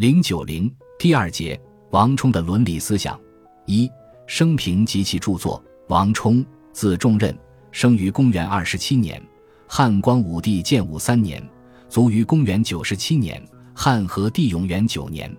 [0.00, 3.20] 零九零第二节，王充的伦理思想
[3.66, 3.86] 一
[4.26, 5.62] 生平及其著作。
[5.88, 6.42] 王充，
[6.72, 7.38] 字仲任，
[7.70, 9.22] 生于公元二十七年，
[9.66, 11.46] 汉光武帝建武三年，
[11.90, 15.30] 卒于公元九十七年，汉和帝永元九年。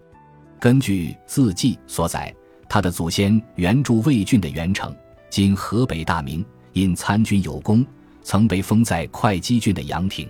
[0.60, 2.32] 根据字迹所载，
[2.70, 4.96] 他的祖先原住魏郡的元城，
[5.32, 7.84] 今河北大名，因参军有功，
[8.21, 10.30] 曾被封在会稽郡的阳亭。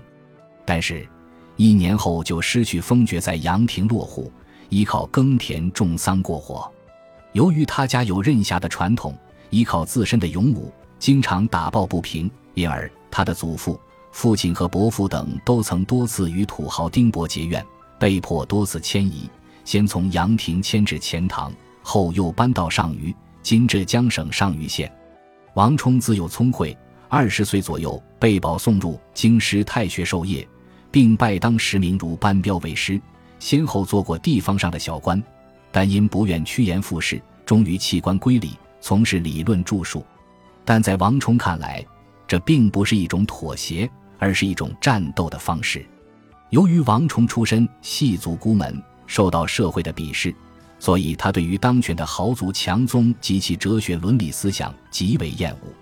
[0.65, 1.05] 但是。
[1.61, 4.31] 一年后就失去封爵，在阳亭落户，
[4.69, 6.67] 依靠耕田种桑过活。
[7.33, 9.15] 由于他家有任侠的传统，
[9.51, 13.79] 依靠自身的勇武，经常打抱不平，因而他的祖父、
[14.11, 17.63] 父亲和伯父等都曾多次与土豪丁伯结怨，
[17.99, 19.29] 被迫多次迁移。
[19.63, 24.91] 先从阳亭迁至钱塘，后又搬到上虞（今浙江省上虞县）。
[25.53, 26.75] 王充自幼聪慧，
[27.07, 30.47] 二十岁左右被保送入京师太学授业。
[30.91, 33.01] 并拜当时名儒班彪为师，
[33.39, 35.21] 先后做过地方上的小官，
[35.71, 40.05] 但因不愿趋炎附势，终于弃官归里，从事理论著述。
[40.65, 41.83] 但在王充看来，
[42.27, 45.85] 这并不是一种妥协，而是一种战斗的方式。
[46.49, 50.35] 由于王充出身细族孤门，受到社会的鄙视，
[50.77, 55.73] 所以他对于当权的豪族强宗及其哲学伦理思想极为厌恶。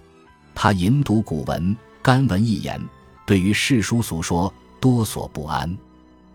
[0.54, 2.80] 他吟读古文，干闻一言，
[3.26, 4.54] 对于世书俗说。
[4.80, 5.78] 多所不安，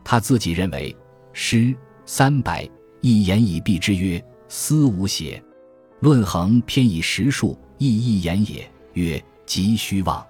[0.02, 0.94] 他自己认为
[1.32, 1.74] 诗
[2.06, 2.68] 三百
[3.00, 5.42] 一言以蔽之曰：“思无邪。”
[6.00, 10.24] 论衡偏以实数，亦一言也，曰：“极虚妄。”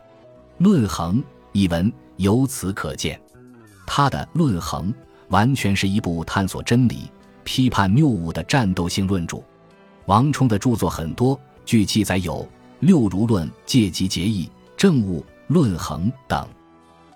[0.59, 3.21] 论衡一文由此可见，
[3.87, 4.95] 他的论衡
[5.29, 7.11] 完全是一部探索真理、
[7.43, 9.43] 批判谬误的战斗性论著。
[10.07, 12.43] 王充的著作很多，据记载有
[12.79, 14.45] 《六儒论》《借机节义》
[14.77, 16.49] 《政务》《论衡》等。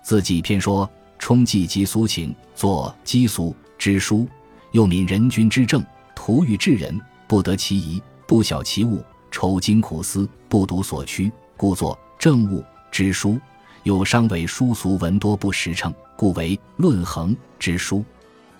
[0.09, 4.27] 自己偏说，充记及苏秦，作积俗之书，
[4.71, 13.39] 又敏人君之政，图欲治人，不得其宜，不晓其物，愁经苦思，不读所趋，故作政务之书。
[13.83, 18.03] 又伤为书俗文多不实诚，故为论衡之书。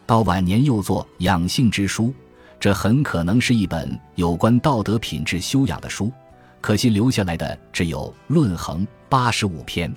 [0.05, 2.13] 到晚年又作养性之书，
[2.59, 6.11] 这很可能是一本有关道德品质修养的书。
[6.61, 9.91] 可惜留下来的只有论衡八十五篇。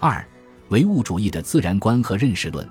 [0.00, 0.26] 二。
[0.70, 2.68] 唯物主义的自然观和认识论，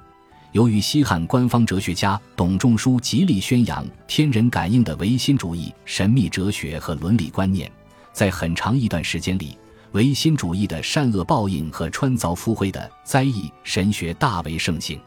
[0.53, 7.69] 由于西汉官方哲学家董仲舒极力宣扬天人感应的唯心主义神秘哲学和伦理观念，
[8.13, 9.57] 在很长一段时间里，
[9.91, 14.97] 唯心主义的善恶报应和穿凿附会的灾异神学大为盛行。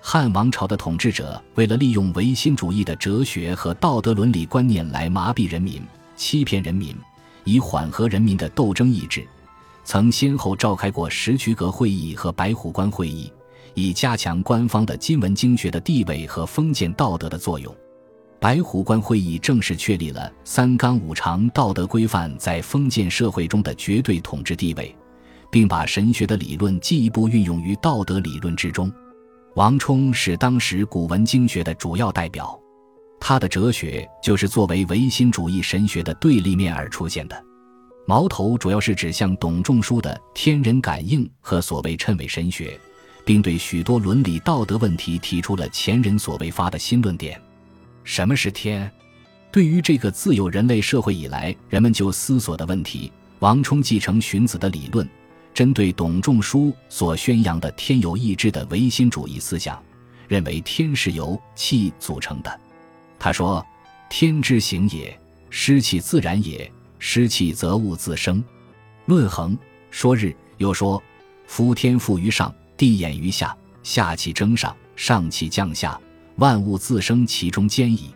[0.00, 5.82] 汉王朝的统治者为了利用唯心主义的哲学和道德伦理观念来麻痹人民、
[6.16, 6.96] 欺骗人民，
[7.44, 9.22] 以缓和人民的斗争意志。
[9.84, 13.32] 曾先后召开过石渠阁会议和白虎关会议，
[13.74, 17.74] 以加强官方的今文经学的地位和封建道德的作用。
[18.40, 24.94] 白虎关会议正式确立了三纲五常道德规范在封建社会中的绝对统治地位，
[25.50, 28.92] 并把神学的理论进一步运用于道德理论之中。
[29.54, 32.58] 王充是当时古文经学的主要代表，
[33.20, 37.44] 他的哲学就是作为唯心主义神学的对立面而出现的。
[38.04, 42.78] 矛头主要是指向董仲舒的天人感应和所谓谶纬神学，
[43.24, 47.40] 并对许多伦理道德问题提出了前人所未发的新论点。
[48.02, 48.90] 什么是天？
[49.52, 55.08] 对于这个自有人类社会以来人们就思索的问题，王充继承荀子的理论，
[55.54, 59.80] 针对董仲舒所宣扬的天有意志的唯心主义思想，
[60.26, 62.60] 认为天是由气组成的。
[63.18, 63.64] 他说
[64.10, 65.16] ：“天之行也，
[65.50, 66.68] 湿气自然也。”
[67.04, 68.42] 湿气则物自生，
[69.06, 69.58] 论衡
[69.90, 71.02] 说日又说：
[71.48, 76.00] 夫天赋于上，地掩于下，下气蒸上，上气降下，
[76.36, 78.14] 万物自生其中间矣。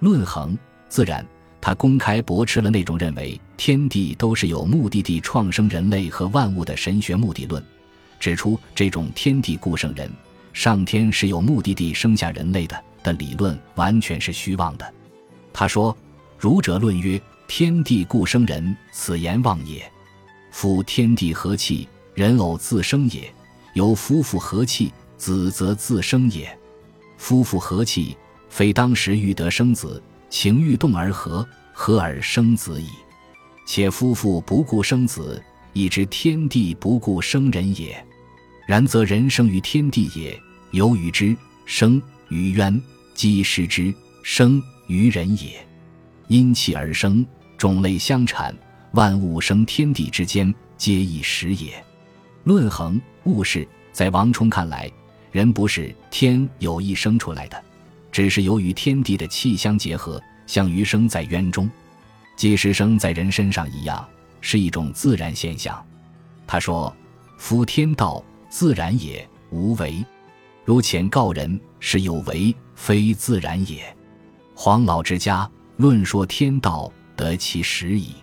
[0.00, 1.24] 论衡自然，
[1.60, 7.64] 他公开驳斥了那种认为天地都是有目的地创生人类和万物的神学目的论，
[8.18, 10.10] 指出这种天地固生人，
[10.52, 14.94] 上天是有目的地生下人类的的理论完全是虚妄的。
[15.52, 15.96] 他说：
[16.36, 17.22] 儒者论曰。
[17.48, 19.90] 天地固生人，此言妄也。
[20.50, 23.22] 夫天地和气，人偶自生也；
[23.74, 26.56] 有夫妇和气，子则自生也。
[27.18, 28.16] 夫妇和气，
[28.48, 32.88] 非当时欲得生子，情欲动而合，合而生子矣。
[33.66, 38.04] 且夫妇不顾生子，亦知天地不顾生人也。
[38.66, 40.38] 然则人生于天地也，
[40.72, 42.80] 由于之，生于渊，
[43.14, 45.64] 积失之，生于人也。
[46.28, 47.24] 因气而生。
[47.58, 48.54] 种类相产，
[48.92, 51.82] 万物生天地之间，皆一时也。
[52.44, 54.90] 论衡物事，在王充看来，
[55.32, 57.64] 人不是天有意生出来的，
[58.12, 61.68] 只是由于天地的气相结合，像鱼生在渊中，
[62.36, 64.06] 即使生在人身上一样，
[64.42, 65.82] 是一种自然现象。
[66.46, 66.94] 他说
[67.38, 70.04] ：“夫天道，自然也，无为。
[70.64, 73.96] 如前告人，是有为，非自然也。”
[74.54, 78.14] 黄老之家论说天道，得其实矣。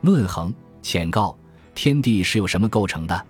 [0.00, 1.36] 论衡浅告
[1.74, 3.26] 天地是由什么构成的？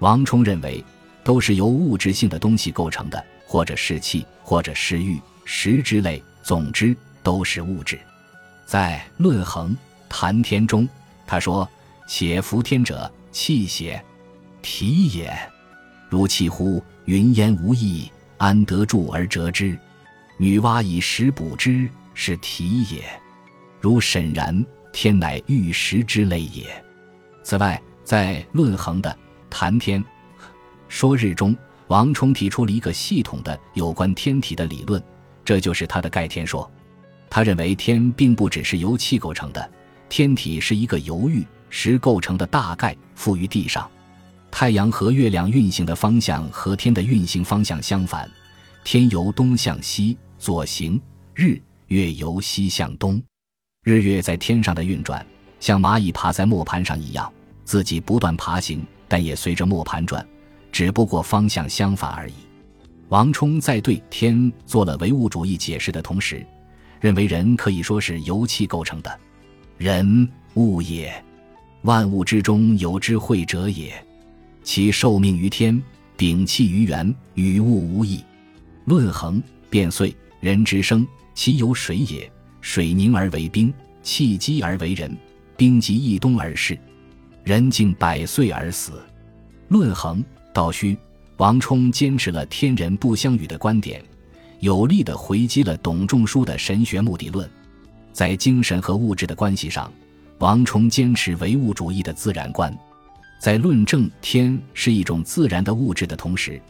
[0.00, 0.84] 王充认为，
[1.24, 6.22] 都是由物质性的东西构成的，或者是气，或者是玉石之类。
[6.42, 7.98] 总之，都是物质。
[8.66, 9.72] 在《论衡·
[10.08, 10.86] 谈天》中，
[11.26, 11.68] 他说
[12.06, 14.02] ：“且服天者，气血，
[14.60, 15.34] 体也。
[16.10, 16.82] 如气乎？
[17.06, 19.78] 云烟无益，安得住而折之？
[20.36, 21.88] 女娲以石补之，
[22.18, 23.04] 是体也。
[23.80, 26.66] 如沈然。”天乃玉石之类也。
[27.44, 29.08] 此外，在《论衡》的
[29.48, 30.02] 《谈天
[30.88, 31.56] 说日》中，
[31.86, 35.00] 王充提出了一个系统的有关天体的理论，
[35.44, 36.68] 这就是他的盖天说。
[37.30, 39.70] 他认为天并不只是由气构成的，
[40.08, 43.88] 天体是一个由玉石构成的大概附于地上。
[44.50, 48.28] 太阳和月亮运行的方向和天的运行方向相反，
[48.82, 51.00] 天由东向西左行，
[51.34, 53.20] 日月由西向东。
[53.82, 55.24] 日月在天上的运转，
[55.58, 57.30] 像蚂蚁爬在磨盘上一样，
[57.64, 60.26] 自己不断爬行，但也随着磨盘转，
[60.70, 62.34] 只不过方向相反而已。
[63.08, 66.46] 王充在对天做了唯物主义解释的同时，
[67.00, 69.18] 认为人可以说是由气构成的，
[69.78, 71.24] 人物也，
[71.82, 73.94] 万物之中有智慧者也，
[74.62, 75.82] 其受命于天，
[76.18, 78.22] 秉气于元，与物无异。
[78.84, 81.06] 论衡变遂，人之生，
[81.38, 82.28] 其有水也。
[82.60, 85.16] 水凝而为冰，气积而为人。
[85.56, 86.76] 冰极一冬而逝，
[87.44, 89.00] 人竟百岁而死。
[89.68, 90.98] 论衡道虚，
[91.36, 94.02] 王充坚持了天人不相与的观点，
[94.58, 97.48] 有力地回击了董仲舒的神学目的论。
[98.12, 99.92] 在精神和物质的关系上，
[100.38, 102.76] 王充坚持唯物主义的自然观。
[103.40, 106.60] 在论证天是一种自然的物质的同时，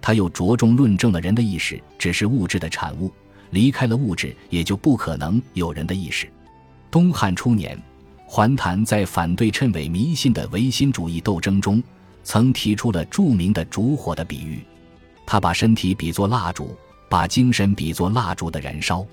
[0.00, 3.12] 他又着重论证了人的意识只是物质的产物。
[3.52, 6.28] 离开了物质，也就不可能有人的意识。
[6.90, 7.80] 东汉初年，
[8.26, 11.82] 桓谭在反对谶纬迷信的唯心主义斗争中，
[12.24, 14.64] 曾提出了著名的烛火的比喻。
[15.26, 16.76] 他把身体比作蜡烛，
[17.08, 19.06] 把精神比作蜡烛的燃烧。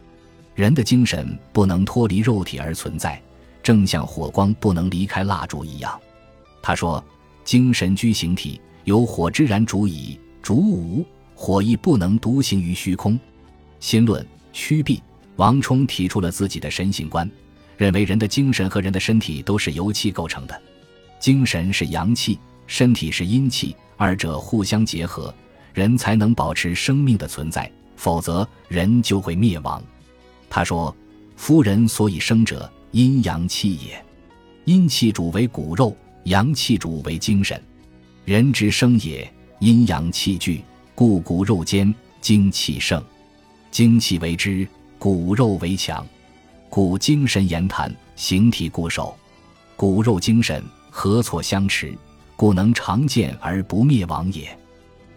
[0.55, 3.21] 人的精神不能脱离肉体而存在，
[3.61, 5.99] 正像火光不能离开蜡烛一样。
[6.61, 7.03] 他说
[7.45, 10.19] ：“精神居形体，有火之燃烛矣。
[10.41, 11.05] 烛无
[11.35, 13.17] 火，亦不能独行于虚空。”
[13.79, 15.01] 心论曲壁，
[15.37, 17.29] 王充提出了自己的神性观，
[17.77, 20.61] 认为人的精神和人的身体都是由气构成的，
[21.19, 22.37] 精神是阳气，
[22.67, 25.33] 身体是阴气，二者互相结合，
[25.73, 29.81] 人才能保持生命的存在，否则人就会灭亡。
[30.49, 30.95] 他说
[31.37, 34.05] ：“夫人所以生者，阴阳气也，
[34.65, 35.95] 阴气主为骨肉，
[36.25, 37.61] 阳气主为精神。
[38.25, 40.61] 人之生也，阴阳气聚，
[40.95, 43.01] 故骨肉间精气盛。”
[43.71, 44.67] 精气为之，
[44.97, 46.05] 骨肉为强，
[46.69, 49.15] 故精神言谈，形体固守。
[49.75, 51.95] 骨肉精神合错相持，
[52.35, 54.57] 故能常见而不灭亡也。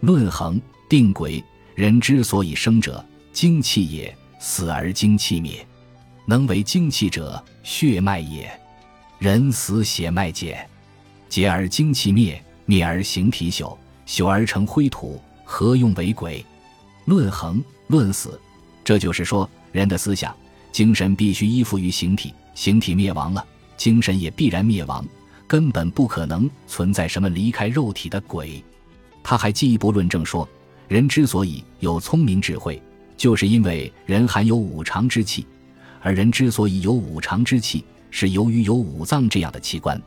[0.00, 1.42] 论衡定轨，
[1.74, 5.66] 人之所以生者，精气也；死而精气灭，
[6.26, 8.50] 能为精气者，血脉也。
[9.18, 10.68] 人死血脉减，
[11.28, 13.76] 结而精气灭，灭而形体朽，
[14.06, 16.44] 朽而成灰土，何用为鬼？
[17.06, 17.62] 论衡。
[17.88, 18.40] 论死，
[18.84, 20.34] 这就是说，人的思想、
[20.72, 23.44] 精神必须依附于形体，形体灭亡了，
[23.76, 25.04] 精神也必然灭亡，
[25.46, 28.62] 根本不可能存在什么离开肉体的鬼。
[29.22, 30.48] 他还进一步论证说，
[30.88, 32.82] 人之所以有聪明智慧，
[33.16, 35.46] 就是因为人含有五常之气，
[36.00, 40.00] 而人之所以有五常之气，是由于有五脏这样的器官。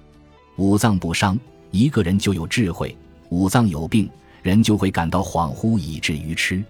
[0.57, 1.39] 五脏不伤，
[1.71, 2.89] 一个人就有智慧；
[3.29, 4.09] 五脏有病，
[4.43, 6.63] 人就会感到恍惚，以至于痴。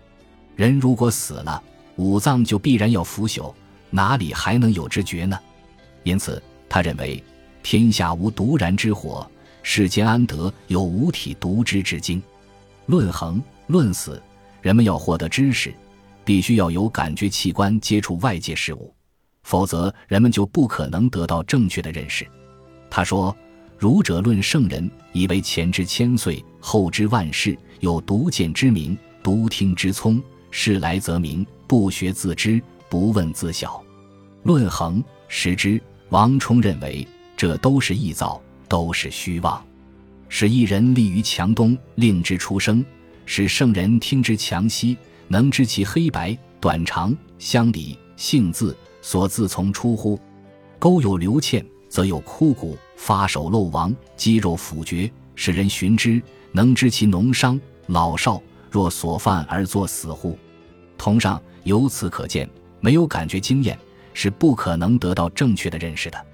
[0.56, 1.62] 人如果死了，
[1.98, 3.54] 五脏就必然要腐朽，
[3.90, 5.40] 哪里还能有知觉呢？
[6.04, 7.24] 因此，他认为
[7.64, 9.30] 天下无独燃之火，
[9.64, 12.22] 世间安得有五体独知之精？
[12.86, 14.22] 论衡论死，
[14.62, 15.74] 人们要获得知识，
[16.24, 18.94] 必须要有感觉器官接触外界事物，
[19.44, 22.28] 否则人们就不可能得到正确的认识。
[22.90, 23.36] 他说
[23.80, 30.22] ：“儒者论圣人，以为前知千岁，后知万世，有独见之明，独听之聪。”
[30.58, 33.84] 事来则明，不学自知，不问自晓。
[34.44, 39.62] 论衡识之，王充认为这都是臆造，都是虚妄。
[40.30, 42.82] 使一人立于墙东，令之出声；
[43.26, 44.98] 使圣人听之墙西，
[45.28, 50.18] 能知其黑白，短长、乡里、姓字，所自从出乎？
[50.80, 58.42] 沟有流堑，则有枯骨，发手漏亡，肌肉腐绝，使人寻之，能知其农伤老少。
[58.72, 60.38] 若所犯而作死乎？
[60.98, 62.50] 同上由此可见，
[62.80, 63.78] 没有感觉经验
[64.14, 66.26] 是不可能得到正确的认识的。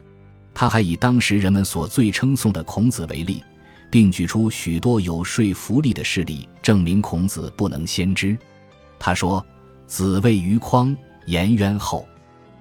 [0.54, 3.44] 他还以当时人们所最称颂的孔子为例，
[3.90, 8.38] 并举出许多有说服力的事例，证明孔子不能先知。
[9.00, 9.44] 他说
[9.88, 12.08] ：“子谓于匡颜渊后，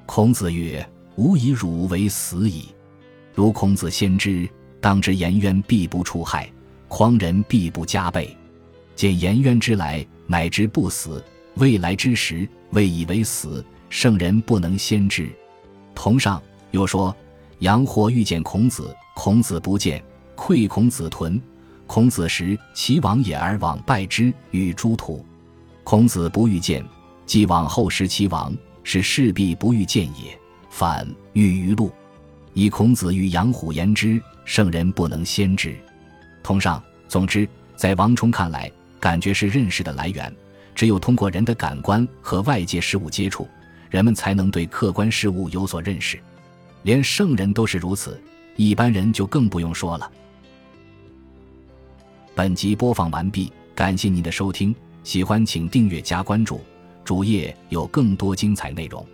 [0.07, 2.69] 孔子曰：‘吾以汝为死矣。’
[3.35, 4.49] 如孔子先知，
[4.80, 6.50] 当知颜渊必不出害，
[6.88, 8.37] 匡人必不加倍。”
[8.97, 11.23] 见颜渊之来，乃知不死；
[11.57, 13.64] 未来之时，未以为死。
[13.88, 15.28] 圣人不能先知。
[15.95, 16.40] 同上
[16.71, 17.14] 又说：
[17.59, 20.02] 杨或遇见孔子，孔子不见，
[20.37, 21.40] 愧孔子屯。
[21.88, 25.26] 孔子时其往也，而往拜之，与诸徒。
[25.83, 26.85] 孔子不遇见，
[27.26, 30.38] 既往后食其亡，是势必不遇见也。
[30.71, 31.90] 反遇于路，
[32.54, 35.76] 以孔子与杨虎言之，圣人不能先知。
[36.45, 38.71] 同上，总之，在王充看来。
[39.00, 40.33] 感觉是认识的来源，
[40.80, 43.46] 只有通过人的感官和外界事物接触，
[43.90, 46.18] 人们才能对客观事物有所认识。
[46.84, 48.18] 连圣人都是如此，
[48.56, 50.10] 一般人就更不用说了。
[52.34, 56.62] 本集播放完毕，感谢您的收听，喜欢请订阅加关注，
[57.04, 59.06] 主页有更多精彩内容。